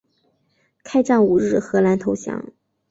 [0.83, 2.43] 开战五日荷兰投降。